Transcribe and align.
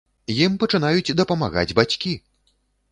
Ім 0.45 0.53
пачынаюць 0.63 1.15
дапамагаць 1.21 1.71
бацькі! 1.83 2.19